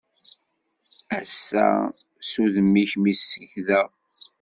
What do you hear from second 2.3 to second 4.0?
udem-ik mi sekdeɣ.